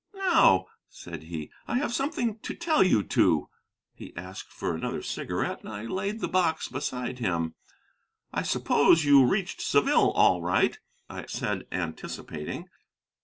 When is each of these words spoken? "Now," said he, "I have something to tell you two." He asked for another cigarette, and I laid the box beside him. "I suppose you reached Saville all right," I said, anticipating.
"Now," 0.15 0.65
said 0.89 1.21
he, 1.21 1.51
"I 1.67 1.77
have 1.77 1.93
something 1.93 2.39
to 2.39 2.55
tell 2.55 2.83
you 2.83 3.03
two." 3.03 3.49
He 3.93 4.17
asked 4.17 4.51
for 4.51 4.73
another 4.73 5.03
cigarette, 5.03 5.59
and 5.59 5.69
I 5.71 5.83
laid 5.83 6.21
the 6.21 6.27
box 6.27 6.67
beside 6.67 7.19
him. 7.19 7.53
"I 8.33 8.41
suppose 8.41 9.05
you 9.05 9.23
reached 9.23 9.61
Saville 9.61 10.09
all 10.13 10.41
right," 10.41 10.79
I 11.07 11.27
said, 11.27 11.67
anticipating. 11.71 12.67